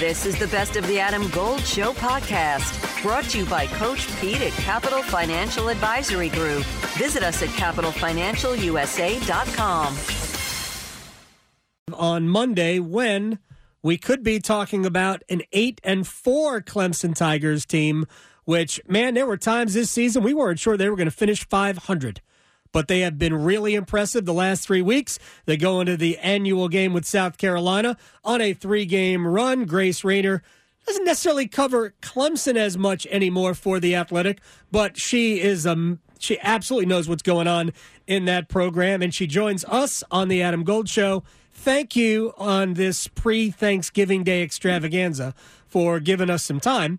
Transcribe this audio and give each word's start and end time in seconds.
This 0.00 0.24
is 0.24 0.38
the 0.38 0.46
Best 0.46 0.76
of 0.76 0.86
the 0.86 0.98
Adam 0.98 1.28
Gold 1.28 1.60
Show 1.60 1.92
podcast, 1.92 3.02
brought 3.02 3.24
to 3.24 3.40
you 3.40 3.44
by 3.44 3.66
Coach 3.66 4.08
Pete 4.18 4.40
at 4.40 4.52
Capital 4.52 5.02
Financial 5.02 5.68
Advisory 5.68 6.30
Group. 6.30 6.64
Visit 6.96 7.22
us 7.22 7.42
at 7.42 7.50
capitalfinancialusa.com. 7.50 9.96
On 11.92 12.26
Monday, 12.26 12.78
when 12.78 13.40
we 13.82 13.98
could 13.98 14.22
be 14.22 14.38
talking 14.38 14.86
about 14.86 15.22
an 15.28 15.42
8 15.52 15.82
and 15.84 16.06
4 16.06 16.62
Clemson 16.62 17.14
Tigers 17.14 17.66
team, 17.66 18.06
which, 18.46 18.80
man, 18.88 19.12
there 19.12 19.26
were 19.26 19.36
times 19.36 19.74
this 19.74 19.90
season 19.90 20.22
we 20.22 20.32
weren't 20.32 20.58
sure 20.58 20.78
they 20.78 20.88
were 20.88 20.96
going 20.96 21.10
to 21.10 21.14
finish 21.14 21.46
500 21.46 22.22
but 22.72 22.88
they 22.88 23.00
have 23.00 23.18
been 23.18 23.34
really 23.34 23.74
impressive 23.74 24.24
the 24.24 24.34
last 24.34 24.66
three 24.66 24.82
weeks. 24.82 25.18
They 25.46 25.56
go 25.56 25.80
into 25.80 25.96
the 25.96 26.18
annual 26.18 26.68
game 26.68 26.92
with 26.92 27.04
South 27.04 27.38
Carolina 27.38 27.96
on 28.24 28.40
a 28.40 28.52
three 28.52 28.84
game 28.84 29.26
run. 29.26 29.64
Grace 29.64 30.04
Raynor 30.04 30.42
doesn't 30.86 31.04
necessarily 31.04 31.46
cover 31.46 31.94
Clemson 32.00 32.56
as 32.56 32.76
much 32.76 33.06
anymore 33.10 33.54
for 33.54 33.80
the 33.80 33.94
Athletic, 33.94 34.40
but 34.70 34.98
she 34.98 35.40
is 35.40 35.66
um 35.66 36.00
she 36.18 36.38
absolutely 36.42 36.86
knows 36.86 37.08
what's 37.08 37.22
going 37.22 37.48
on 37.48 37.72
in 38.06 38.26
that 38.26 38.48
program, 38.48 39.02
and 39.02 39.14
she 39.14 39.26
joins 39.26 39.64
us 39.64 40.04
on 40.10 40.28
the 40.28 40.42
Adam 40.42 40.64
Gold 40.64 40.88
Show. 40.88 41.22
Thank 41.52 41.96
you 41.96 42.32
on 42.36 42.74
this 42.74 43.08
pre 43.08 43.50
Thanksgiving 43.50 44.22
Day 44.22 44.42
extravaganza 44.42 45.34
for 45.66 46.00
giving 46.00 46.30
us 46.30 46.44
some 46.44 46.60
time. 46.60 46.98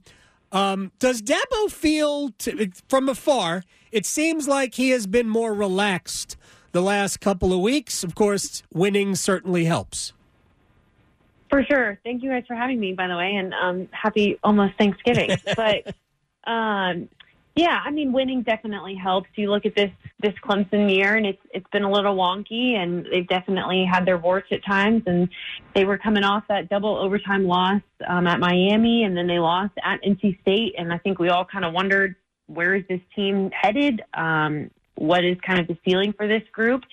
Um, 0.52 0.92
does 1.00 1.22
Dabo 1.22 1.72
feel 1.72 2.30
to, 2.40 2.72
from 2.90 3.10
afar? 3.10 3.64
It 3.92 4.06
seems 4.06 4.48
like 4.48 4.76
he 4.76 4.90
has 4.92 5.08
been 5.08 5.30
more 5.30 5.54
relaxed 5.54 6.38
the 6.72 6.82
last 6.82 7.20
couple 7.20 7.54
of 7.54 7.60
weeks. 7.60 8.04
Of 8.04 8.16
course, 8.16 8.64
winning 8.74 9.16
certainly 9.16 9.66
helps. 9.66 10.14
For 11.50 11.64
sure. 11.66 12.00
Thank 12.04 12.24
you 12.24 12.30
guys 12.30 12.46
for 12.48 12.56
having 12.56 12.80
me, 12.80 12.94
by 12.94 13.08
the 13.08 13.18
way, 13.18 13.36
and 13.36 13.54
um, 13.54 13.90
happy 13.92 14.40
almost 14.44 14.76
Thanksgiving. 14.78 15.38
but 15.56 15.94
um, 16.50 17.10
yeah, 17.56 17.82
I 17.84 17.92
mean, 17.92 18.14
winning 18.14 18.44
definitely 18.44 18.96
helps. 18.96 19.30
You 19.36 19.50
look 19.50 19.66
at 19.66 19.76
this 19.76 19.92
this 20.22 20.34
Clemson 20.44 20.94
year, 20.94 21.16
and 21.16 21.26
it's 21.26 21.42
it's 21.54 21.66
been 21.72 21.84
a 21.84 21.92
little 21.92 22.16
wonky, 22.16 22.76
and 22.76 23.06
they've 23.12 23.28
definitely 23.28 23.84
had 23.84 24.06
their 24.06 24.18
warts 24.18 24.48
at 24.52 24.64
times. 24.64 25.04
And 25.06 25.28
they 25.76 25.84
were 25.84 25.98
coming 25.98 26.24
off 26.24 26.46
that 26.48 26.70
double 26.70 26.98
overtime 26.98 27.46
loss 27.46 27.82
um, 28.08 28.26
at 28.28 28.40
Miami, 28.40 29.04
and 29.04 29.18
then 29.18 29.28
they 29.28 29.40
lost 29.40 29.74
at 29.84 30.02
NC 30.02 30.40
State. 30.42 30.76
And 30.78 30.94
I 30.94 30.98
think 30.98 31.20
we 31.20 31.28
all 31.28 31.44
kind 31.44 31.66
of 31.66 31.74
wondered 31.74 32.16
where 32.48 32.74
is 32.74 32.84
this 32.88 33.02
team 33.16 33.52
headed? 33.54 34.02
Um, 34.14 34.72
what 34.96 35.26
is 35.26 35.38
kind 35.46 35.60
of 35.60 35.68
the 35.68 35.78
ceiling 35.84 36.14
for 36.14 36.28
this 36.28 36.44
group? 36.54 36.84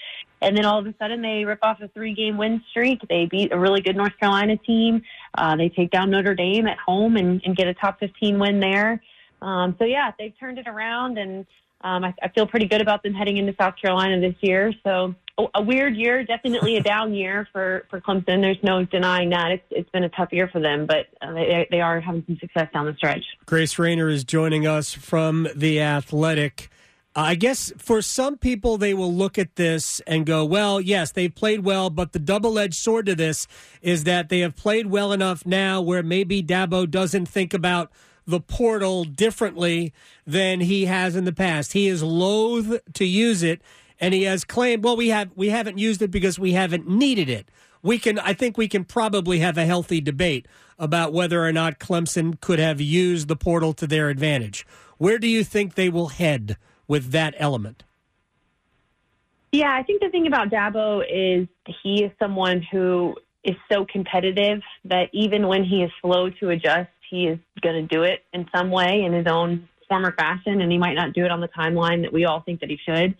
And 0.41 0.56
then 0.56 0.65
all 0.65 0.78
of 0.78 0.87
a 0.87 0.95
sudden, 0.98 1.22
they 1.22 1.45
rip 1.45 1.59
off 1.62 1.81
a 1.81 1.89
three-game 1.89 2.37
win 2.37 2.62
streak. 2.70 3.00
They 3.09 3.27
beat 3.27 3.53
a 3.53 3.59
really 3.59 3.81
good 3.81 3.97
North 3.97 4.17
Carolina 4.19 4.56
team. 4.56 5.03
Uh, 5.37 5.56
they 5.56 5.69
take 5.69 5.91
down 5.91 6.11
Notre 6.11 6.34
Dame 6.34 6.67
at 6.67 6.78
home 6.78 7.17
and, 7.17 7.41
and 7.45 7.56
get 7.56 7.67
a 7.67 7.75
top 7.75 8.00
15 8.00 8.39
win 8.39 8.61
there. 8.61 9.03
Um, 9.42 9.77
so 9.78 9.84
yeah, 9.84 10.12
they've 10.19 10.36
turned 10.39 10.58
it 10.58 10.67
around, 10.67 11.19
and 11.19 11.47
um, 11.83 12.05
I, 12.05 12.14
I 12.22 12.28
feel 12.28 12.47
pretty 12.47 12.67
good 12.67 12.81
about 12.81 13.03
them 13.03 13.14
heading 13.14 13.36
into 13.36 13.55
South 13.58 13.75
Carolina 13.81 14.20
this 14.20 14.36
year. 14.41 14.72
So 14.84 15.14
a 15.55 15.62
weird 15.62 15.97
year, 15.97 16.25
definitely 16.25 16.77
a 16.77 16.83
down 16.83 17.14
year 17.14 17.47
for 17.53 17.86
for 17.91 18.00
Clemson. 18.00 18.41
There's 18.41 18.62
no 18.62 18.84
denying 18.84 19.31
that. 19.31 19.53
It's 19.53 19.64
it's 19.70 19.91
been 19.91 20.05
a 20.05 20.09
tough 20.09 20.33
year 20.33 20.48
for 20.48 20.61
them, 20.61 20.86
but 20.86 21.06
uh, 21.22 21.33
they 21.33 21.66
they 21.70 21.81
are 21.81 22.00
having 22.00 22.25
some 22.27 22.39
success 22.39 22.69
down 22.72 22.86
the 22.86 22.94
stretch. 22.94 23.25
Grace 23.47 23.78
Raynor 23.78 24.09
is 24.09 24.25
joining 24.25 24.66
us 24.66 24.92
from 24.92 25.48
the 25.55 25.81
Athletic. 25.81 26.70
I 27.14 27.34
guess 27.34 27.72
for 27.78 28.00
some 28.00 28.36
people, 28.36 28.78
they 28.78 28.94
will 28.94 29.12
look 29.12 29.39
at 29.39 29.56
this 29.56 29.98
and 30.06 30.25
go, 30.25 30.44
well, 30.44 30.81
yes, 30.81 31.11
they've 31.11 31.34
played 31.34 31.64
well, 31.64 31.91
but 31.91 32.12
the 32.12 32.20
double 32.20 32.61
edged 32.61 32.75
sword 32.75 33.06
to 33.06 33.16
this 33.16 33.48
is 33.83 34.05
that 34.05 34.28
they 34.28 34.39
have 34.41 34.55
played 34.55 34.86
well 34.86 35.12
enough 35.12 35.44
now 35.44 35.81
where 35.81 36.05
maybe 36.05 36.44
Dabo 36.44 36.89
doesn't 36.89 37.27
think 37.27 37.53
about 37.53 37.91
the 38.29 38.41
portal 38.41 39.05
differently 39.05 39.93
than 40.27 40.61
he 40.61 40.84
has 40.84 41.17
in 41.17 41.25
the 41.25 41.33
past. 41.33 41.73
He 41.73 41.89
is 41.89 42.03
loath 42.03 42.78
to 42.93 43.05
use 43.05 43.43
it, 43.43 43.62
and 43.99 44.12
he 44.12 44.25
has 44.25 44.44
claimed, 44.44 44.84
well, 44.84 44.97
we 44.97 45.09
have 45.09 45.31
we 45.34 45.49
haven't 45.49 45.78
used 45.78 46.03
it 46.03 46.11
because 46.11 46.39
we 46.39 46.53
haven't 46.53 46.89
needed 46.89 47.31
it. 47.31 47.50
We 47.83 47.99
can, 47.99 48.19
I 48.19 48.34
think, 48.34 48.59
we 48.59 48.69
can 48.69 48.84
probably 48.84 49.39
have 49.39 49.56
a 49.56 49.65
healthy 49.65 50.00
debate 50.00 50.47
about 50.78 51.12
whether 51.12 51.44
or 51.44 51.53
not 51.53 51.78
Clemson 51.78 52.39
could 52.41 52.59
have 52.59 52.81
used 52.81 53.28
the 53.28 53.37
portal 53.37 53.72
to 53.75 53.87
their 53.87 54.11
advantage. 54.11 54.66
Where 54.99 55.19
do 55.19 55.27
you 55.27 55.43
think 55.43 55.75
they 55.75 55.89
will 55.89 56.09
head 56.09 56.56
with 56.87 57.12
that 57.12 57.34
element? 57.39 57.84
Yeah, 59.53 59.72
I 59.72 59.83
think 59.84 60.03
the 60.03 60.10
thing 60.10 60.27
about 60.27 60.50
Dabo 60.50 61.03
is 61.09 61.49
he 61.83 62.05
is 62.05 62.12
someone 62.19 62.60
who 62.71 63.16
is 63.43 63.56
so 63.72 63.87
competitive 63.87 64.60
that 64.84 65.09
even 65.12 65.47
when 65.47 65.65
he 65.65 65.83
is 65.83 65.91
slow 66.03 66.28
to 66.28 66.50
adjust, 66.50 66.91
he 67.11 67.27
is 67.27 67.39
going 67.63 67.89
to 67.89 67.95
do 67.95 68.03
it 68.03 68.25
in 68.33 68.49
some 68.55 68.71
way 68.71 69.03
in 69.05 69.13
his 69.13 69.27
own 69.27 69.69
form 69.89 70.05
or 70.05 70.13
fashion, 70.13 70.61
and 70.61 70.71
he 70.71 70.79
might 70.79 70.95
not 70.95 71.13
do 71.13 71.25
it 71.25 71.31
on 71.31 71.41
the 71.41 71.49
timeline 71.49 72.03
that 72.03 72.13
we 72.13 72.25
all 72.25 72.41
think 72.41 72.61
that 72.61 72.71
he 72.71 72.79
should. 72.85 73.17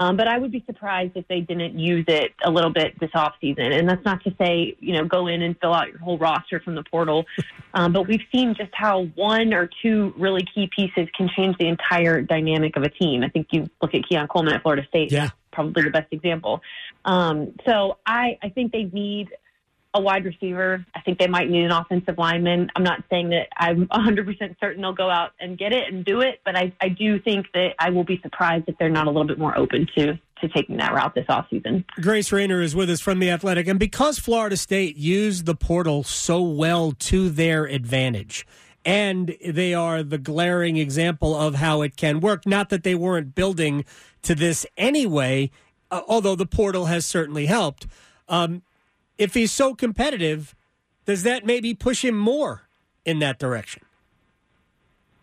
Um, 0.00 0.16
but 0.16 0.28
I 0.28 0.38
would 0.38 0.52
be 0.52 0.62
surprised 0.66 1.12
if 1.16 1.26
they 1.26 1.40
didn't 1.40 1.78
use 1.78 2.04
it 2.06 2.32
a 2.44 2.50
little 2.50 2.70
bit 2.70 2.98
this 3.00 3.10
off 3.14 3.34
season. 3.40 3.72
And 3.72 3.88
that's 3.88 4.04
not 4.04 4.22
to 4.24 4.34
say, 4.38 4.76
you 4.78 4.92
know, 4.94 5.04
go 5.04 5.26
in 5.26 5.42
and 5.42 5.56
fill 5.60 5.74
out 5.74 5.88
your 5.88 5.98
whole 5.98 6.18
roster 6.18 6.60
from 6.60 6.74
the 6.74 6.84
portal. 6.84 7.24
Um, 7.74 7.92
but 7.92 8.08
we've 8.08 8.22
seen 8.34 8.54
just 8.54 8.70
how 8.72 9.04
one 9.14 9.52
or 9.52 9.68
two 9.82 10.14
really 10.16 10.42
key 10.54 10.70
pieces 10.74 11.06
can 11.14 11.28
change 11.36 11.58
the 11.58 11.68
entire 11.68 12.22
dynamic 12.22 12.76
of 12.76 12.82
a 12.82 12.88
team. 12.88 13.22
I 13.22 13.28
think 13.28 13.48
you 13.52 13.68
look 13.82 13.94
at 13.94 14.08
Keon 14.08 14.26
Coleman 14.26 14.54
at 14.54 14.62
Florida 14.62 14.86
State. 14.88 15.12
Yeah. 15.12 15.28
Probably 15.52 15.82
the 15.82 15.90
best 15.90 16.08
example. 16.10 16.62
Um, 17.04 17.54
so 17.66 17.98
I, 18.06 18.38
I 18.42 18.48
think 18.48 18.72
they 18.72 18.84
need 18.84 19.28
a 19.94 20.00
wide 20.00 20.24
receiver. 20.24 20.84
I 20.94 21.00
think 21.00 21.18
they 21.18 21.26
might 21.26 21.48
need 21.48 21.64
an 21.64 21.72
offensive 21.72 22.18
lineman. 22.18 22.70
I'm 22.76 22.82
not 22.82 23.02
saying 23.10 23.30
that 23.30 23.48
I'm 23.56 23.86
100% 23.92 24.56
certain 24.60 24.82
they'll 24.82 24.92
go 24.92 25.10
out 25.10 25.32
and 25.40 25.58
get 25.58 25.72
it 25.72 25.92
and 25.92 26.04
do 26.04 26.20
it, 26.20 26.40
but 26.44 26.56
I, 26.56 26.72
I 26.80 26.88
do 26.88 27.18
think 27.20 27.46
that 27.54 27.74
I 27.78 27.90
will 27.90 28.04
be 28.04 28.20
surprised 28.22 28.64
if 28.68 28.76
they're 28.78 28.88
not 28.88 29.06
a 29.06 29.10
little 29.10 29.26
bit 29.26 29.38
more 29.38 29.56
open 29.56 29.86
to 29.96 30.18
to 30.40 30.48
taking 30.48 30.76
that 30.76 30.92
route 30.92 31.16
this 31.16 31.26
offseason. 31.26 31.84
Grace 32.00 32.30
Raynor 32.30 32.60
is 32.60 32.72
with 32.72 32.88
us 32.90 33.00
from 33.00 33.18
the 33.18 33.28
Athletic, 33.28 33.66
and 33.66 33.78
because 33.78 34.20
Florida 34.20 34.56
State 34.56 34.96
used 34.96 35.46
the 35.46 35.54
portal 35.56 36.04
so 36.04 36.40
well 36.40 36.92
to 36.92 37.28
their 37.28 37.64
advantage. 37.64 38.46
And 38.84 39.36
they 39.44 39.74
are 39.74 40.04
the 40.04 40.16
glaring 40.16 40.76
example 40.76 41.34
of 41.34 41.56
how 41.56 41.82
it 41.82 41.96
can 41.96 42.20
work. 42.20 42.46
Not 42.46 42.68
that 42.70 42.84
they 42.84 42.94
weren't 42.94 43.34
building 43.34 43.84
to 44.22 44.34
this 44.34 44.64
anyway, 44.76 45.50
uh, 45.90 46.02
although 46.06 46.36
the 46.36 46.46
portal 46.46 46.86
has 46.86 47.04
certainly 47.04 47.46
helped. 47.46 47.86
Um, 48.28 48.62
if 49.18 49.34
he's 49.34 49.52
so 49.52 49.74
competitive, 49.74 50.54
does 51.04 51.24
that 51.24 51.44
maybe 51.44 51.74
push 51.74 52.04
him 52.04 52.16
more 52.16 52.68
in 53.04 53.18
that 53.18 53.38
direction? 53.38 53.82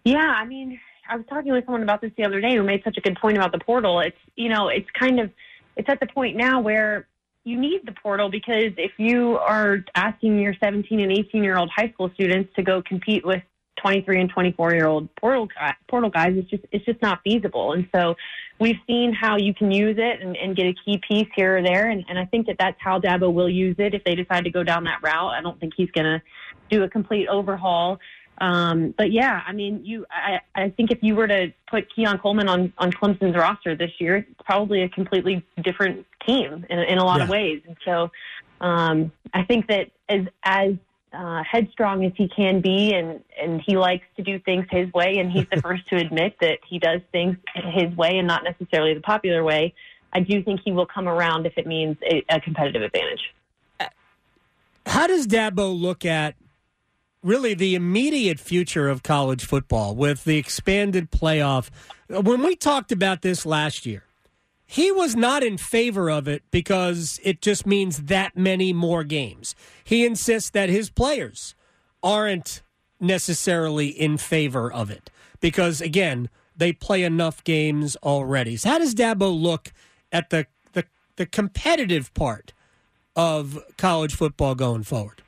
Yeah, 0.03 0.17
I 0.17 0.45
mean, 0.45 0.79
I 1.09 1.15
was 1.15 1.25
talking 1.27 1.51
with 1.51 1.65
someone 1.65 1.83
about 1.83 2.01
this 2.01 2.11
the 2.17 2.25
other 2.25 2.41
day 2.41 2.55
who 2.55 2.63
made 2.63 2.83
such 2.83 2.97
a 2.97 3.01
good 3.01 3.17
point 3.19 3.37
about 3.37 3.51
the 3.51 3.59
portal. 3.59 3.99
It's, 4.01 4.17
you 4.35 4.49
know, 4.49 4.67
it's 4.67 4.89
kind 4.99 5.19
of 5.19 5.31
it's 5.75 5.89
at 5.89 5.99
the 5.99 6.07
point 6.07 6.35
now 6.35 6.61
where 6.61 7.07
you 7.43 7.59
need 7.59 7.81
the 7.85 7.91
portal 7.91 8.29
because 8.29 8.73
if 8.77 8.91
you 8.97 9.37
are 9.37 9.83
asking 9.93 10.39
your 10.39 10.55
17 10.63 10.99
and 10.99 11.11
18 11.11 11.43
year 11.43 11.57
old 11.57 11.69
high 11.75 11.89
school 11.91 12.09
students 12.13 12.53
to 12.55 12.63
go 12.63 12.81
compete 12.81 13.25
with 13.25 13.43
23 13.81 14.21
and 14.21 14.29
24 14.29 14.73
year 14.73 14.87
old 14.87 15.13
portal 15.15 15.47
portal 15.87 16.09
guys, 16.09 16.33
it's 16.35 16.49
just 16.49 16.63
it's 16.71 16.85
just 16.85 17.01
not 17.01 17.19
feasible. 17.23 17.73
And 17.73 17.87
so 17.93 18.15
we've 18.59 18.77
seen 18.87 19.13
how 19.13 19.37
you 19.37 19.53
can 19.53 19.71
use 19.71 19.97
it 19.97 20.21
and, 20.21 20.35
and 20.37 20.55
get 20.55 20.65
a 20.65 20.73
key 20.85 20.99
piece 21.07 21.27
here 21.35 21.57
or 21.57 21.61
there. 21.61 21.89
And, 21.89 22.05
and 22.07 22.17
I 22.17 22.25
think 22.25 22.47
that 22.47 22.57
that's 22.57 22.77
how 22.79 22.99
Dabo 22.99 23.33
will 23.33 23.49
use 23.49 23.75
it 23.79 23.93
if 23.93 24.03
they 24.03 24.15
decide 24.15 24.45
to 24.45 24.49
go 24.49 24.63
down 24.63 24.85
that 24.85 24.99
route. 25.01 25.31
I 25.31 25.41
don't 25.41 25.59
think 25.59 25.73
he's 25.75 25.91
going 25.91 26.05
to 26.05 26.21
do 26.69 26.83
a 26.83 26.89
complete 26.89 27.27
overhaul. 27.27 27.99
Um, 28.39 28.93
but 28.97 29.11
yeah, 29.11 29.41
I 29.47 29.53
mean, 29.53 29.85
you, 29.85 30.05
I, 30.11 30.41
I 30.55 30.69
think 30.69 30.91
if 30.91 30.99
you 31.01 31.15
were 31.15 31.27
to 31.27 31.53
put 31.69 31.93
Keon 31.93 32.17
Coleman 32.19 32.49
on, 32.49 32.73
on 32.77 32.91
Clemson's 32.91 33.35
roster 33.35 33.75
this 33.75 33.91
year, 33.99 34.17
it's 34.17 34.41
probably 34.45 34.81
a 34.83 34.89
completely 34.89 35.45
different 35.63 36.05
team 36.25 36.65
in, 36.69 36.79
in 36.79 36.97
a 36.97 37.05
lot 37.05 37.19
yeah. 37.19 37.23
of 37.23 37.29
ways. 37.29 37.61
And 37.65 37.77
so, 37.85 38.11
um, 38.61 39.11
I 39.33 39.43
think 39.43 39.67
that 39.67 39.91
as, 40.09 40.21
as, 40.43 40.73
uh, 41.15 41.43
headstrong 41.43 42.05
as 42.05 42.11
he 42.15 42.27
can 42.27 42.61
be, 42.61 42.93
and 42.93 43.23
and 43.41 43.61
he 43.65 43.77
likes 43.77 44.05
to 44.17 44.23
do 44.23 44.39
things 44.39 44.65
his 44.69 44.91
way, 44.93 45.17
and 45.17 45.31
he's 45.31 45.45
the 45.51 45.61
first 45.63 45.87
to 45.87 45.97
admit 45.97 46.35
that 46.41 46.59
he 46.67 46.79
does 46.79 47.01
things 47.11 47.37
his 47.53 47.95
way 47.95 48.17
and 48.17 48.27
not 48.27 48.43
necessarily 48.43 48.93
the 48.93 49.01
popular 49.01 49.43
way. 49.43 49.73
I 50.13 50.21
do 50.21 50.41
think 50.43 50.61
he 50.63 50.71
will 50.71 50.85
come 50.85 51.07
around 51.07 51.45
if 51.45 51.57
it 51.57 51.67
means 51.67 51.97
a, 52.03 52.23
a 52.29 52.39
competitive 52.39 52.81
advantage. 52.81 53.33
How 54.85 55.07
does 55.07 55.27
Dabo 55.27 55.77
look 55.77 56.05
at 56.05 56.35
really 57.23 57.53
the 57.53 57.75
immediate 57.75 58.39
future 58.39 58.87
of 58.87 59.03
college 59.03 59.43
football 59.43 59.95
with 59.95 60.23
the 60.23 60.37
expanded 60.37 61.11
playoff? 61.11 61.69
When 62.07 62.43
we 62.43 62.55
talked 62.55 62.91
about 62.91 63.23
this 63.23 63.45
last 63.45 63.85
year, 63.85 64.03
he 64.65 64.91
was 64.91 65.15
not 65.15 65.43
in 65.43 65.57
favor 65.57 66.09
of 66.09 66.27
it 66.27 66.43
because 66.51 67.19
it 67.23 67.41
just 67.41 67.65
means 67.65 68.03
that 68.03 68.35
many 68.35 68.73
more 68.73 69.03
games. 69.03 69.55
He 69.83 70.05
insists 70.05 70.49
that 70.51 70.69
his 70.69 70.89
players 70.89 71.55
aren't 72.01 72.61
necessarily 72.99 73.87
in 73.87 74.17
favor 74.17 74.71
of 74.71 74.89
it 74.89 75.09
because, 75.39 75.81
again, 75.81 76.29
they 76.55 76.73
play 76.73 77.03
enough 77.03 77.43
games 77.43 77.95
already. 77.97 78.55
So, 78.57 78.69
how 78.69 78.79
does 78.79 78.95
Dabo 78.95 79.39
look 79.39 79.71
at 80.11 80.29
the, 80.29 80.47
the, 80.73 80.85
the 81.17 81.25
competitive 81.25 82.13
part 82.13 82.53
of 83.15 83.59
college 83.77 84.15
football 84.15 84.55
going 84.55 84.83
forward? 84.83 85.21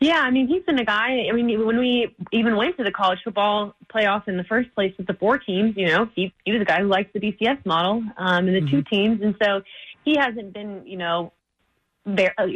Yeah, 0.00 0.20
I 0.20 0.30
mean, 0.30 0.48
he's 0.48 0.62
been 0.64 0.78
a 0.78 0.84
guy. 0.84 1.26
I 1.30 1.32
mean, 1.32 1.64
when 1.64 1.78
we 1.78 2.14
even 2.32 2.56
went 2.56 2.76
to 2.76 2.84
the 2.84 2.90
college 2.90 3.20
football 3.24 3.74
playoff 3.92 4.28
in 4.28 4.36
the 4.36 4.44
first 4.44 4.74
place 4.74 4.92
with 4.98 5.06
the 5.06 5.14
four 5.14 5.38
teams, 5.38 5.76
you 5.76 5.86
know, 5.86 6.10
he, 6.14 6.34
he 6.44 6.52
was 6.52 6.60
a 6.60 6.64
guy 6.64 6.80
who 6.80 6.88
likes 6.88 7.10
the 7.14 7.20
BCS 7.20 7.64
model 7.64 8.02
um, 8.18 8.46
and 8.46 8.48
the 8.48 8.60
mm-hmm. 8.60 8.70
two 8.70 8.82
teams. 8.82 9.22
And 9.22 9.34
so 9.42 9.62
he 10.04 10.16
hasn't 10.16 10.52
been, 10.52 10.82
you 10.86 10.96
know, 10.96 11.32
very, 12.04 12.34
uh, 12.36 12.46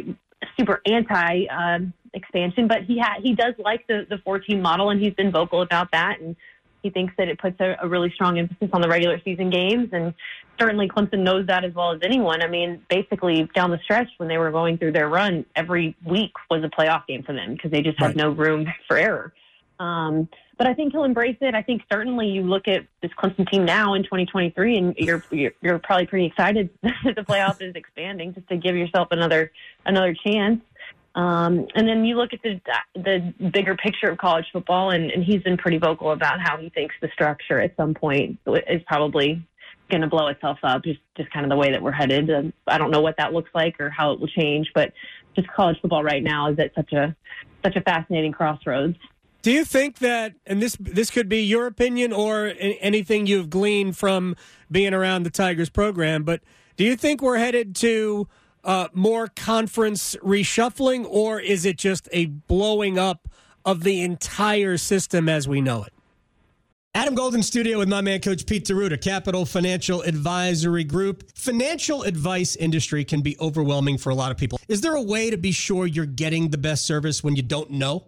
super 0.57 0.81
anti 0.85 1.45
um, 1.47 1.93
expansion, 2.13 2.67
but 2.67 2.83
he 2.83 2.99
ha- 2.99 3.19
he 3.21 3.33
does 3.33 3.53
like 3.57 3.87
the, 3.87 4.05
the 4.09 4.17
four 4.19 4.39
team 4.39 4.61
model 4.61 4.89
and 4.89 5.01
he's 5.01 5.13
been 5.13 5.31
vocal 5.31 5.61
about 5.61 5.91
that. 5.91 6.19
And 6.19 6.35
he 6.81 6.89
thinks 6.89 7.13
that 7.17 7.27
it 7.27 7.39
puts 7.39 7.59
a, 7.59 7.77
a 7.81 7.87
really 7.87 8.11
strong 8.11 8.37
emphasis 8.39 8.69
on 8.73 8.81
the 8.81 8.87
regular 8.87 9.19
season 9.23 9.49
games. 9.49 9.89
And 9.91 10.13
certainly 10.59 10.87
Clemson 10.87 11.19
knows 11.19 11.47
that 11.47 11.63
as 11.63 11.73
well 11.73 11.91
as 11.91 12.01
anyone. 12.03 12.41
I 12.41 12.47
mean, 12.47 12.81
basically 12.89 13.49
down 13.55 13.71
the 13.71 13.79
stretch 13.83 14.09
when 14.17 14.29
they 14.29 14.37
were 14.37 14.51
going 14.51 14.77
through 14.77 14.93
their 14.93 15.09
run, 15.09 15.45
every 15.55 15.95
week 16.05 16.33
was 16.49 16.63
a 16.63 16.69
playoff 16.69 17.05
game 17.07 17.23
for 17.23 17.33
them 17.33 17.53
because 17.53 17.71
they 17.71 17.81
just 17.81 17.99
had 17.99 18.15
no 18.15 18.29
room 18.31 18.67
for 18.87 18.97
error. 18.97 19.33
Um, 19.79 20.27
but 20.57 20.67
I 20.67 20.73
think 20.73 20.91
he'll 20.91 21.05
embrace 21.05 21.37
it. 21.39 21.55
I 21.55 21.61
think 21.61 21.83
certainly 21.89 22.27
you 22.27 22.41
look 22.41 22.67
at 22.67 22.85
this 23.01 23.11
Clemson 23.17 23.49
team 23.49 23.63
now 23.63 23.93
in 23.93 24.03
2023, 24.03 24.77
and 24.77 24.95
you're 24.97 25.23
you're, 25.31 25.53
you're 25.61 25.79
probably 25.79 26.05
pretty 26.05 26.25
excited 26.25 26.69
that 26.83 27.15
the 27.15 27.21
playoff 27.21 27.61
is 27.61 27.75
expanding 27.75 28.33
just 28.33 28.47
to 28.49 28.57
give 28.57 28.75
yourself 28.75 29.07
another 29.11 29.53
another 29.85 30.13
chance. 30.13 30.59
Um, 31.19 31.67
and 31.75 31.85
then 31.85 32.05
you 32.05 32.15
look 32.15 32.31
at 32.31 32.41
the 32.43 32.61
the 32.95 33.33
bigger 33.51 33.75
picture 33.75 34.09
of 34.09 34.17
college 34.17 34.45
football, 34.53 34.91
and, 34.91 35.11
and 35.11 35.21
he's 35.21 35.43
been 35.43 35.57
pretty 35.57 35.77
vocal 35.77 36.11
about 36.11 36.39
how 36.39 36.55
he 36.55 36.69
thinks 36.69 36.95
the 37.01 37.09
structure 37.13 37.59
at 37.59 37.75
some 37.75 37.93
point 37.93 38.39
is 38.47 38.81
probably 38.87 39.45
going 39.91 39.99
to 39.99 40.07
blow 40.07 40.27
itself 40.27 40.59
up. 40.63 40.85
Just 40.85 41.01
just 41.17 41.29
kind 41.31 41.45
of 41.45 41.49
the 41.49 41.57
way 41.57 41.71
that 41.71 41.81
we're 41.81 41.91
headed. 41.91 42.29
Uh, 42.29 42.43
I 42.67 42.77
don't 42.77 42.89
know 42.89 43.01
what 43.01 43.17
that 43.17 43.33
looks 43.33 43.49
like 43.53 43.81
or 43.81 43.89
how 43.89 44.13
it 44.13 44.21
will 44.21 44.29
change, 44.29 44.71
but 44.73 44.93
just 45.35 45.49
college 45.49 45.75
football 45.81 46.05
right 46.05 46.23
now 46.23 46.51
is 46.51 46.57
at 46.57 46.73
such 46.73 46.93
a 46.93 47.13
such 47.65 47.75
a 47.75 47.81
fascinating 47.81 48.31
crossroads. 48.31 48.95
Do 49.41 49.51
you 49.51 49.65
think 49.65 49.97
that, 49.97 50.35
and 50.45 50.61
this 50.61 50.77
this 50.79 51.11
could 51.11 51.27
be 51.27 51.43
your 51.43 51.67
opinion 51.67 52.13
or 52.13 52.53
anything 52.57 53.27
you've 53.27 53.49
gleaned 53.49 53.97
from 53.97 54.37
being 54.71 54.93
around 54.93 55.23
the 55.23 55.31
Tigers 55.31 55.69
program, 55.69 56.23
but 56.23 56.39
do 56.77 56.85
you 56.85 56.95
think 56.95 57.21
we're 57.21 57.39
headed 57.39 57.75
to 57.77 58.29
uh, 58.63 58.87
more 58.93 59.27
conference 59.27 60.15
reshuffling, 60.23 61.05
or 61.07 61.39
is 61.39 61.65
it 61.65 61.77
just 61.77 62.09
a 62.11 62.25
blowing 62.25 62.97
up 62.97 63.27
of 63.65 63.83
the 63.83 64.01
entire 64.01 64.77
system 64.77 65.29
as 65.29 65.47
we 65.47 65.61
know 65.61 65.83
it? 65.83 65.93
Adam 66.95 67.13
Golden 67.13 67.43
Studio 67.43 67.77
with 67.77 67.87
my 67.87 68.01
man, 68.01 68.19
Coach 68.19 68.47
Pete 68.47 68.65
D'Arruda, 68.65 68.99
Capital 68.99 69.45
Financial 69.45 70.01
Advisory 70.01 70.83
Group. 70.83 71.23
Financial 71.35 72.01
advice 72.01 72.55
industry 72.55 73.05
can 73.05 73.21
be 73.21 73.37
overwhelming 73.39 73.99
for 73.99 74.09
a 74.09 74.15
lot 74.15 74.31
of 74.31 74.37
people. 74.37 74.59
Is 74.67 74.81
there 74.81 74.95
a 74.95 75.01
way 75.01 75.29
to 75.29 75.37
be 75.37 75.51
sure 75.51 75.85
you're 75.85 76.07
getting 76.07 76.49
the 76.49 76.57
best 76.57 76.87
service 76.87 77.23
when 77.23 77.35
you 77.35 77.43
don't 77.43 77.69
know? 77.69 78.07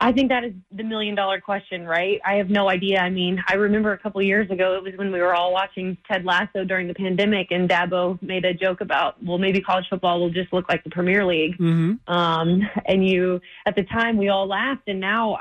I 0.00 0.12
think 0.12 0.28
that 0.28 0.44
is 0.44 0.52
the 0.70 0.84
million 0.84 1.14
dollar 1.14 1.40
question, 1.40 1.86
right? 1.86 2.20
I 2.24 2.34
have 2.34 2.50
no 2.50 2.68
idea. 2.68 3.00
I 3.00 3.10
mean, 3.10 3.42
I 3.48 3.54
remember 3.54 3.92
a 3.92 3.98
couple 3.98 4.20
of 4.20 4.26
years 4.26 4.50
ago, 4.50 4.74
it 4.74 4.82
was 4.82 4.94
when 4.96 5.10
we 5.10 5.20
were 5.20 5.34
all 5.34 5.52
watching 5.52 5.96
Ted 6.06 6.24
Lasso 6.24 6.64
during 6.64 6.86
the 6.86 6.94
pandemic, 6.94 7.50
and 7.50 7.68
Dabo 7.68 8.20
made 8.22 8.44
a 8.44 8.54
joke 8.54 8.80
about, 8.80 9.22
well, 9.22 9.38
maybe 9.38 9.60
college 9.60 9.86
football 9.90 10.20
will 10.20 10.30
just 10.30 10.52
look 10.52 10.68
like 10.68 10.84
the 10.84 10.90
Premier 10.90 11.24
League. 11.24 11.58
Mm-hmm. 11.58 12.12
Um, 12.12 12.62
and 12.86 13.06
you, 13.06 13.40
at 13.66 13.74
the 13.74 13.82
time, 13.82 14.16
we 14.16 14.28
all 14.28 14.46
laughed, 14.46 14.88
and 14.88 15.00
now, 15.00 15.38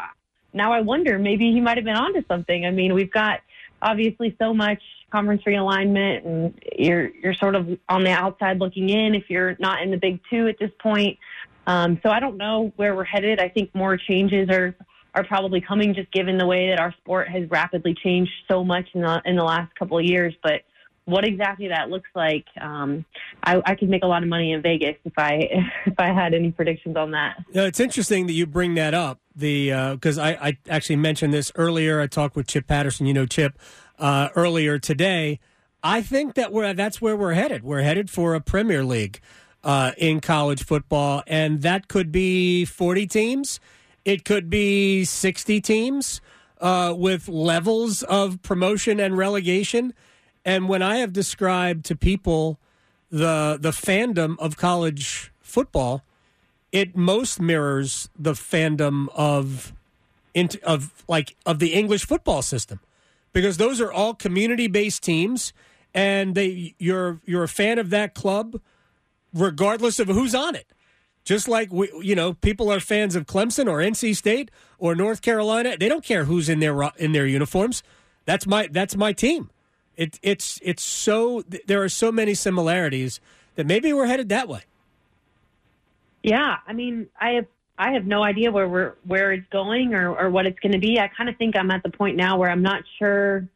now 0.53 0.73
I 0.73 0.81
wonder 0.81 1.19
maybe 1.19 1.51
he 1.51 1.61
might 1.61 1.77
have 1.77 1.85
been 1.85 1.95
onto 1.95 2.23
something. 2.27 2.65
I 2.65 2.71
mean, 2.71 2.93
we've 2.93 3.11
got 3.11 3.41
obviously 3.81 4.35
so 4.39 4.53
much 4.53 4.81
conference 5.11 5.43
realignment, 5.43 6.25
and 6.25 6.53
you're 6.77 7.09
you're 7.21 7.33
sort 7.33 7.55
of 7.55 7.77
on 7.87 8.03
the 8.03 8.11
outside 8.11 8.59
looking 8.59 8.89
in 8.89 9.15
if 9.15 9.29
you're 9.29 9.55
not 9.59 9.81
in 9.81 9.91
the 9.91 9.97
Big 9.97 10.19
Two 10.29 10.47
at 10.47 10.57
this 10.59 10.71
point. 10.79 11.17
Um, 11.67 11.99
so 12.01 12.09
I 12.09 12.19
don't 12.19 12.37
know 12.37 12.71
where 12.77 12.95
we're 12.95 13.03
headed. 13.03 13.39
I 13.39 13.49
think 13.49 13.75
more 13.75 13.97
changes 13.97 14.49
are 14.49 14.73
are 15.13 15.23
probably 15.23 15.59
coming, 15.59 15.93
just 15.93 16.11
given 16.11 16.37
the 16.37 16.45
way 16.45 16.69
that 16.69 16.79
our 16.79 16.93
sport 16.93 17.27
has 17.27 17.49
rapidly 17.49 17.95
changed 18.03 18.31
so 18.47 18.63
much 18.63 18.87
in 18.93 19.01
the 19.01 19.21
in 19.25 19.35
the 19.35 19.43
last 19.43 19.75
couple 19.75 19.97
of 19.97 20.05
years. 20.05 20.33
But 20.41 20.61
what 21.05 21.25
exactly 21.25 21.69
that 21.69 21.89
looks 21.89 22.09
like, 22.15 22.45
um, 22.59 23.05
I, 23.41 23.61
I, 23.65 23.75
could 23.75 23.89
make 23.89 24.03
a 24.03 24.07
lot 24.07 24.23
of 24.23 24.29
money 24.29 24.51
in 24.51 24.61
Vegas 24.61 24.95
if 25.05 25.13
I 25.17 25.49
if 25.85 25.93
I 25.97 26.13
had 26.13 26.33
any 26.33 26.51
predictions 26.51 26.95
on 26.95 27.11
that. 27.11 27.37
You 27.49 27.55
know, 27.55 27.65
it's 27.65 27.79
interesting 27.79 28.27
that 28.27 28.33
you 28.33 28.45
bring 28.45 28.75
that 28.75 28.93
up. 28.93 29.19
The 29.35 29.91
because 29.93 30.17
uh, 30.17 30.23
I, 30.23 30.47
I 30.49 30.57
actually 30.69 30.97
mentioned 30.97 31.33
this 31.33 31.51
earlier. 31.55 31.99
I 31.99 32.07
talked 32.07 32.35
with 32.35 32.47
Chip 32.47 32.67
Patterson. 32.67 33.05
You 33.05 33.13
know 33.13 33.25
Chip 33.25 33.59
uh, 33.99 34.29
earlier 34.35 34.79
today. 34.79 35.39
I 35.83 36.01
think 36.01 36.35
that 36.35 36.51
we're 36.53 36.73
that's 36.73 37.01
where 37.01 37.17
we're 37.17 37.33
headed. 37.33 37.63
We're 37.63 37.81
headed 37.81 38.09
for 38.09 38.35
a 38.35 38.41
Premier 38.41 38.83
League 38.83 39.19
uh, 39.63 39.91
in 39.97 40.19
college 40.19 40.63
football, 40.63 41.23
and 41.27 41.61
that 41.61 41.87
could 41.87 42.11
be 42.11 42.65
40 42.65 43.07
teams. 43.07 43.59
It 44.05 44.23
could 44.23 44.49
be 44.49 45.03
60 45.03 45.59
teams 45.61 46.21
uh, 46.61 46.93
with 46.97 47.27
levels 47.27 48.03
of 48.03 48.41
promotion 48.41 48.99
and 48.99 49.17
relegation. 49.17 49.93
And 50.45 50.69
when 50.69 50.81
I 50.81 50.97
have 50.97 51.11
described 51.11 51.85
to 51.85 51.95
people 51.95 52.57
the 53.09 53.57
the 53.59 53.71
fandom 53.71 54.37
of 54.39 54.57
college 54.57 55.31
football, 55.41 56.03
it 56.71 56.95
most 56.95 57.39
mirrors 57.39 58.09
the 58.17 58.33
fandom 58.33 59.07
of 59.13 59.73
of 60.63 61.03
like 61.07 61.35
of 61.45 61.59
the 61.59 61.73
English 61.73 62.05
football 62.05 62.41
system 62.41 62.79
because 63.33 63.57
those 63.57 63.81
are 63.81 63.91
all 63.91 64.13
community 64.13 64.67
based 64.67 65.03
teams 65.03 65.53
and 65.93 66.35
they 66.35 66.75
you're 66.77 67.19
you're 67.25 67.43
a 67.43 67.47
fan 67.47 67.79
of 67.79 67.89
that 67.89 68.13
club 68.13 68.59
regardless 69.37 69.99
of 69.99 70.07
who's 70.07 70.35
on 70.35 70.55
it. 70.55 70.67
Just 71.23 71.47
like 71.47 71.73
we, 71.73 71.91
you 72.01 72.15
know, 72.15 72.33
people 72.33 72.71
are 72.71 72.79
fans 72.79 73.15
of 73.15 73.25
Clemson 73.25 73.69
or 73.69 73.79
NC 73.79 74.15
State 74.15 74.49
or 74.79 74.95
North 74.95 75.21
Carolina. 75.21 75.75
They 75.77 75.89
don't 75.89 76.03
care 76.03 76.23
who's 76.23 76.47
in 76.47 76.59
their 76.59 76.81
in 76.97 77.11
their 77.11 77.27
uniforms. 77.27 77.83
That's 78.25 78.47
my 78.47 78.67
that's 78.71 78.95
my 78.95 79.11
team. 79.11 79.49
It, 79.97 80.19
it's 80.21 80.59
it's 80.63 80.83
so 80.83 81.43
there 81.65 81.83
are 81.83 81.89
so 81.89 82.11
many 82.11 82.33
similarities 82.33 83.19
that 83.55 83.65
maybe 83.65 83.91
we're 83.91 84.05
headed 84.05 84.29
that 84.29 84.47
way. 84.47 84.61
Yeah, 86.23 86.57
I 86.65 86.73
mean, 86.73 87.07
I 87.19 87.31
have 87.31 87.47
I 87.77 87.91
have 87.91 88.05
no 88.05 88.23
idea 88.23 88.51
where 88.51 88.67
we're 88.67 88.93
where 89.03 89.33
it's 89.33 89.47
going 89.49 89.93
or, 89.93 90.15
or 90.15 90.29
what 90.29 90.45
it's 90.45 90.59
going 90.59 90.71
to 90.71 90.79
be. 90.79 90.99
I 90.99 91.09
kind 91.09 91.29
of 91.29 91.37
think 91.37 91.57
I'm 91.57 91.71
at 91.71 91.83
the 91.83 91.89
point 91.89 92.15
now 92.15 92.37
where 92.37 92.49
I'm 92.49 92.61
not 92.61 92.83
sure 92.99 93.47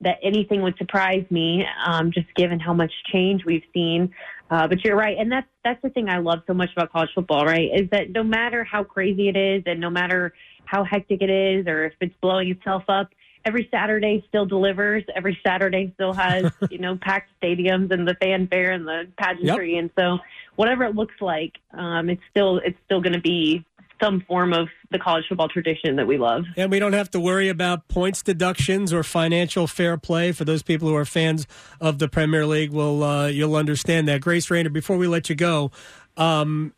that 0.00 0.18
anything 0.22 0.62
would 0.62 0.76
surprise 0.78 1.24
me, 1.30 1.64
um, 1.86 2.10
just 2.12 2.32
given 2.34 2.58
how 2.60 2.72
much 2.72 2.92
change 3.12 3.44
we've 3.44 3.64
seen. 3.72 4.12
Uh, 4.50 4.66
but 4.66 4.84
you're 4.84 4.96
right, 4.96 5.16
and 5.18 5.30
that's 5.30 5.46
that's 5.64 5.80
the 5.82 5.90
thing 5.90 6.08
I 6.08 6.18
love 6.18 6.40
so 6.46 6.54
much 6.54 6.70
about 6.72 6.90
college 6.90 7.10
football, 7.14 7.44
right? 7.44 7.70
Is 7.72 7.88
that 7.90 8.10
no 8.10 8.24
matter 8.24 8.64
how 8.64 8.82
crazy 8.82 9.28
it 9.28 9.36
is, 9.36 9.62
and 9.66 9.80
no 9.80 9.90
matter 9.90 10.32
how 10.64 10.82
hectic 10.84 11.22
it 11.22 11.30
is, 11.30 11.66
or 11.66 11.86
if 11.86 11.92
it's 12.00 12.14
blowing 12.20 12.50
itself 12.50 12.82
up, 12.88 13.10
every 13.44 13.68
Saturday 13.70 14.24
still 14.28 14.46
delivers. 14.46 15.04
Every 15.14 15.38
Saturday 15.46 15.92
still 15.94 16.12
has 16.12 16.50
you 16.70 16.78
know 16.78 16.98
packed 17.00 17.30
stadiums 17.42 17.92
and 17.92 18.06
the 18.06 18.16
fanfare 18.20 18.72
and 18.72 18.86
the 18.86 19.08
pageantry, 19.16 19.74
yep. 19.74 19.80
and 19.80 19.90
so 19.98 20.18
whatever 20.56 20.84
it 20.84 20.94
looks 20.94 21.14
like, 21.20 21.54
um, 21.72 22.10
it's 22.10 22.22
still 22.30 22.58
it's 22.58 22.78
still 22.84 23.00
going 23.00 23.14
to 23.14 23.20
be 23.20 23.64
some 24.00 24.20
form 24.22 24.52
of 24.52 24.68
the 24.90 24.98
college 24.98 25.24
football 25.28 25.48
tradition 25.48 25.96
that 25.96 26.06
we 26.06 26.18
love. 26.18 26.44
And 26.56 26.70
we 26.70 26.78
don't 26.78 26.92
have 26.92 27.10
to 27.10 27.20
worry 27.20 27.48
about 27.48 27.86
points 27.88 28.22
deductions 28.22 28.92
or 28.92 29.02
financial 29.02 29.66
fair 29.66 29.96
play 29.96 30.32
for 30.32 30.44
those 30.44 30.62
people 30.62 30.88
who 30.88 30.96
are 30.96 31.04
fans 31.04 31.46
of 31.80 31.98
the 31.98 32.08
Premier 32.08 32.46
League. 32.46 32.70
Will 32.72 33.02
uh, 33.02 33.26
you'll 33.26 33.56
understand 33.56 34.08
that, 34.08 34.20
Grace 34.20 34.50
Raynor? 34.50 34.70
Before 34.70 34.96
we 34.96 35.06
let 35.06 35.28
you 35.28 35.36
go, 35.36 35.70
um, 36.16 36.72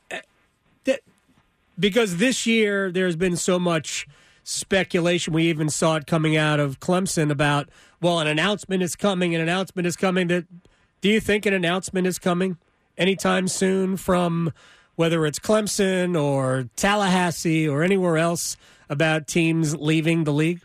th- 0.84 1.00
because 1.78 2.18
this 2.18 2.46
year 2.46 2.90
there's 2.90 3.16
been 3.16 3.36
so 3.36 3.58
much 3.58 4.06
speculation. 4.44 5.32
We 5.32 5.44
even 5.44 5.70
saw 5.70 5.96
it 5.96 6.06
coming 6.06 6.36
out 6.36 6.60
of 6.60 6.80
Clemson 6.80 7.30
about 7.30 7.68
well, 8.00 8.18
an 8.18 8.26
announcement 8.26 8.82
is 8.82 8.96
coming. 8.96 9.34
An 9.34 9.40
announcement 9.40 9.86
is 9.86 9.96
coming. 9.96 10.26
That 10.28 10.46
do 11.00 11.08
you 11.08 11.20
think 11.20 11.46
an 11.46 11.54
announcement 11.54 12.06
is 12.06 12.18
coming 12.18 12.58
anytime 12.98 13.48
soon 13.48 13.96
from? 13.96 14.52
Whether 14.96 15.26
it's 15.26 15.38
Clemson 15.38 16.20
or 16.20 16.68
Tallahassee 16.76 17.68
or 17.68 17.82
anywhere 17.82 18.18
else 18.18 18.56
about 18.88 19.26
teams 19.26 19.76
leaving 19.76 20.24
the 20.24 20.32
league? 20.32 20.60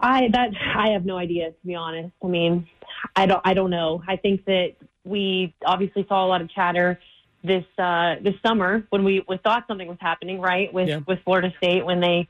I 0.00 0.28
that 0.32 0.50
I 0.76 0.90
have 0.90 1.04
no 1.04 1.16
idea 1.16 1.50
to 1.50 1.66
be 1.66 1.74
honest. 1.74 2.12
I 2.22 2.26
mean, 2.26 2.66
I 3.14 3.26
don't 3.26 3.40
I 3.44 3.54
don't 3.54 3.70
know. 3.70 4.02
I 4.06 4.16
think 4.16 4.44
that 4.44 4.74
we 5.04 5.54
obviously 5.64 6.04
saw 6.08 6.24
a 6.24 6.28
lot 6.28 6.42
of 6.42 6.50
chatter 6.50 6.98
this 7.42 7.64
uh, 7.78 8.16
this 8.20 8.34
summer 8.44 8.84
when 8.90 9.04
we, 9.04 9.24
we 9.28 9.38
thought 9.38 9.64
something 9.68 9.88
was 9.88 9.98
happening, 10.00 10.40
right, 10.40 10.72
with 10.72 10.88
Yeah. 10.88 11.00
with 11.06 11.20
Florida 11.24 11.52
State 11.58 11.86
when 11.86 12.00
they 12.00 12.28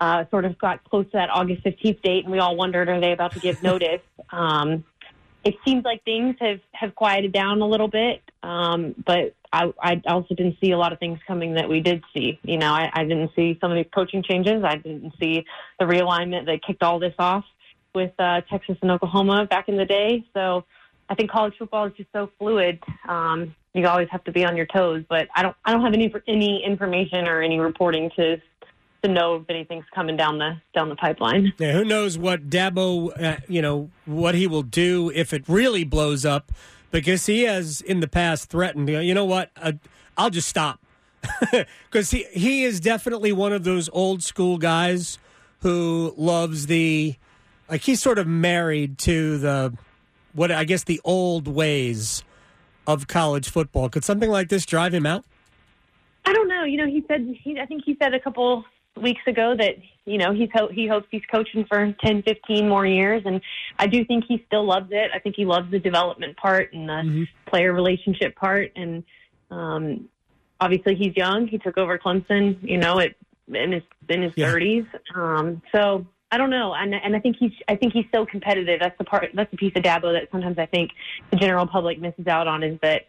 uh, 0.00 0.24
sort 0.30 0.44
of 0.44 0.58
got 0.58 0.82
close 0.84 1.04
to 1.06 1.12
that 1.12 1.30
August 1.30 1.64
15th 1.64 2.02
date, 2.02 2.24
and 2.24 2.32
we 2.32 2.38
all 2.38 2.56
wondered, 2.56 2.88
are 2.88 3.00
they 3.00 3.12
about 3.12 3.32
to 3.32 3.40
give 3.40 3.62
notice? 3.62 4.00
um, 4.30 4.84
it 5.46 5.54
seems 5.64 5.84
like 5.84 6.02
things 6.04 6.34
have, 6.40 6.60
have 6.72 6.94
quieted 6.94 7.32
down 7.32 7.60
a 7.60 7.66
little 7.66 7.86
bit, 7.88 8.20
um, 8.42 8.96
but 9.06 9.34
I, 9.52 9.72
I 9.80 10.02
also 10.06 10.34
didn't 10.34 10.56
see 10.60 10.72
a 10.72 10.78
lot 10.78 10.92
of 10.92 10.98
things 10.98 11.20
coming 11.26 11.54
that 11.54 11.68
we 11.68 11.80
did 11.80 12.02
see. 12.12 12.38
You 12.42 12.58
know, 12.58 12.72
I, 12.72 12.90
I 12.92 13.04
didn't 13.04 13.30
see 13.36 13.56
some 13.60 13.70
of 13.70 13.76
the 13.76 13.84
coaching 13.84 14.24
changes. 14.24 14.64
I 14.64 14.76
didn't 14.76 15.12
see 15.20 15.44
the 15.78 15.84
realignment 15.84 16.46
that 16.46 16.64
kicked 16.66 16.82
all 16.82 16.98
this 16.98 17.14
off 17.18 17.44
with 17.94 18.12
uh, 18.18 18.40
Texas 18.50 18.76
and 18.82 18.90
Oklahoma 18.90 19.46
back 19.46 19.68
in 19.68 19.76
the 19.76 19.84
day. 19.84 20.24
So 20.34 20.64
I 21.08 21.14
think 21.14 21.30
college 21.30 21.54
football 21.58 21.86
is 21.86 21.92
just 21.96 22.10
so 22.12 22.28
fluid. 22.38 22.82
Um, 23.08 23.54
you 23.72 23.86
always 23.86 24.08
have 24.10 24.24
to 24.24 24.32
be 24.32 24.44
on 24.44 24.56
your 24.56 24.66
toes, 24.66 25.04
but 25.08 25.28
I 25.36 25.42
don't 25.42 25.56
I 25.64 25.72
don't 25.72 25.82
have 25.82 25.92
any 25.92 26.12
any 26.26 26.64
information 26.64 27.28
or 27.28 27.42
any 27.42 27.60
reporting 27.60 28.10
to 28.16 28.40
to 29.06 29.12
know 29.12 29.36
if 29.36 29.48
anything's 29.48 29.84
coming 29.94 30.16
down 30.16 30.38
the 30.38 30.60
down 30.74 30.88
the 30.88 30.96
pipeline. 30.96 31.52
Yeah, 31.58 31.72
who 31.72 31.84
knows 31.84 32.18
what 32.18 32.48
Dabo, 32.48 33.20
uh, 33.20 33.38
you 33.48 33.62
know, 33.62 33.90
what 34.04 34.34
he 34.34 34.46
will 34.46 34.62
do 34.62 35.10
if 35.14 35.32
it 35.32 35.44
really 35.48 35.84
blows 35.84 36.24
up, 36.24 36.52
because 36.90 37.26
he 37.26 37.42
has 37.42 37.80
in 37.80 38.00
the 38.00 38.08
past 38.08 38.50
threatened. 38.50 38.88
You 38.88 39.14
know 39.14 39.24
what? 39.24 39.50
Uh, 39.56 39.72
I'll 40.16 40.30
just 40.30 40.48
stop, 40.48 40.80
because 41.90 42.10
he 42.10 42.24
he 42.32 42.64
is 42.64 42.80
definitely 42.80 43.32
one 43.32 43.52
of 43.52 43.64
those 43.64 43.88
old 43.92 44.22
school 44.22 44.58
guys 44.58 45.18
who 45.60 46.14
loves 46.16 46.66
the, 46.66 47.16
like 47.68 47.80
he's 47.82 48.00
sort 48.00 48.18
of 48.18 48.26
married 48.26 48.98
to 48.98 49.38
the, 49.38 49.76
what 50.32 50.52
I 50.52 50.64
guess 50.64 50.84
the 50.84 51.00
old 51.02 51.48
ways 51.48 52.22
of 52.86 53.08
college 53.08 53.48
football. 53.48 53.88
Could 53.88 54.04
something 54.04 54.30
like 54.30 54.48
this 54.48 54.66
drive 54.66 54.94
him 54.94 55.06
out? 55.06 55.24
I 56.24 56.32
don't 56.32 56.48
know. 56.48 56.64
You 56.64 56.76
know, 56.78 56.86
he 56.86 57.04
said 57.08 57.26
he 57.42 57.58
I 57.60 57.66
think 57.66 57.84
he 57.84 57.96
said 58.00 58.14
a 58.14 58.20
couple 58.20 58.64
weeks 58.96 59.20
ago 59.26 59.54
that 59.56 59.76
you 60.04 60.18
know 60.18 60.32
he's 60.32 60.48
ho- 60.54 60.68
he 60.72 60.86
hopes 60.86 61.06
he's 61.10 61.22
coaching 61.30 61.64
for 61.68 61.94
10 62.04 62.22
15 62.22 62.68
more 62.68 62.86
years 62.86 63.22
and 63.24 63.40
I 63.78 63.86
do 63.86 64.04
think 64.04 64.24
he 64.26 64.42
still 64.46 64.64
loves 64.64 64.88
it. 64.90 65.10
I 65.14 65.18
think 65.18 65.36
he 65.36 65.44
loves 65.44 65.70
the 65.70 65.78
development 65.78 66.36
part 66.36 66.72
and 66.72 66.88
the 66.88 67.26
player 67.46 67.72
relationship 67.72 68.36
part 68.36 68.72
and 68.76 69.04
um 69.50 70.08
obviously 70.60 70.94
he's 70.94 71.14
young. 71.16 71.46
He 71.46 71.58
took 71.58 71.76
over 71.76 71.98
Clemson, 71.98 72.56
you 72.62 72.78
know, 72.78 72.98
at 73.00 73.14
in 73.48 73.72
his 73.72 73.82
in 74.08 74.22
his 74.22 74.32
Yeah. 74.36 74.52
30s. 74.52 74.86
Um 75.14 75.62
so 75.74 76.06
I 76.32 76.38
don't 76.38 76.50
know, 76.50 76.74
and 76.74 76.92
and 76.94 77.14
I 77.14 77.20
think 77.20 77.36
he's 77.38 77.52
I 77.68 77.76
think 77.76 77.92
he's 77.92 78.06
so 78.12 78.26
competitive. 78.26 78.80
That's 78.80 78.98
the 78.98 79.04
part. 79.04 79.28
That's 79.34 79.50
the 79.50 79.56
piece 79.56 79.72
of 79.76 79.82
Dabo 79.84 80.12
that 80.12 80.28
sometimes 80.32 80.58
I 80.58 80.66
think 80.66 80.90
the 81.30 81.36
general 81.36 81.66
public 81.66 82.00
misses 82.00 82.26
out 82.26 82.48
on 82.48 82.64
is 82.64 82.78
that 82.82 83.02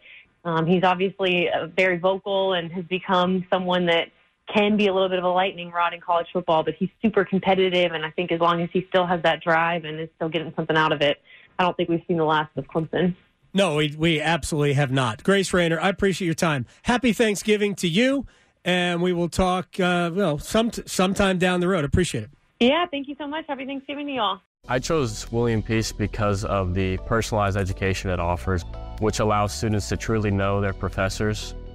um, 0.44 0.66
he's 0.66 0.84
obviously 0.84 1.48
very 1.76 1.98
vocal 1.98 2.52
and 2.52 2.70
has 2.72 2.84
become 2.84 3.44
someone 3.50 3.86
that 3.86 4.08
can 4.52 4.76
be 4.76 4.86
a 4.86 4.92
little 4.92 5.08
bit 5.08 5.18
of 5.18 5.24
a 5.24 5.28
lightning 5.28 5.70
rod 5.70 5.92
in 5.94 6.00
college 6.00 6.26
football, 6.32 6.62
but 6.62 6.74
he's 6.78 6.88
super 7.02 7.24
competitive. 7.24 7.92
And 7.92 8.04
I 8.04 8.10
think 8.10 8.32
as 8.32 8.40
long 8.40 8.62
as 8.62 8.68
he 8.72 8.86
still 8.88 9.06
has 9.06 9.22
that 9.22 9.42
drive 9.42 9.84
and 9.84 10.00
is 10.00 10.08
still 10.16 10.28
getting 10.28 10.52
something 10.56 10.76
out 10.76 10.92
of 10.92 11.02
it, 11.02 11.18
I 11.58 11.64
don't 11.64 11.76
think 11.76 11.88
we've 11.88 12.02
seen 12.06 12.16
the 12.16 12.24
last 12.24 12.50
of 12.56 12.66
Clemson. 12.66 13.14
No, 13.54 13.76
we, 13.76 13.94
we 13.96 14.20
absolutely 14.20 14.74
have 14.74 14.90
not. 14.90 15.22
Grace 15.22 15.52
Raynor, 15.52 15.80
I 15.80 15.88
appreciate 15.88 16.26
your 16.26 16.34
time. 16.34 16.66
Happy 16.82 17.12
Thanksgiving 17.12 17.74
to 17.76 17.88
you, 17.88 18.26
and 18.64 19.02
we 19.02 19.12
will 19.12 19.28
talk 19.28 19.80
uh, 19.80 20.10
well 20.12 20.38
some 20.38 20.70
sometime 20.86 21.38
down 21.38 21.60
the 21.60 21.68
road. 21.68 21.84
Appreciate 21.84 22.24
it. 22.24 22.30
Yeah, 22.60 22.86
thank 22.90 23.08
you 23.08 23.14
so 23.18 23.26
much. 23.26 23.44
Happy 23.48 23.64
Thanksgiving 23.64 24.06
to 24.06 24.12
y'all. 24.12 24.40
I 24.68 24.78
chose 24.78 25.30
William 25.32 25.62
Peace 25.62 25.92
because 25.92 26.44
of 26.44 26.74
the 26.74 26.98
personalized 26.98 27.56
education 27.56 28.10
it 28.10 28.20
offers, 28.20 28.64
which 29.00 29.18
allows 29.18 29.54
students 29.54 29.88
to 29.88 29.96
truly 29.96 30.30
know 30.30 30.60
their 30.60 30.74
professors. 30.74 31.54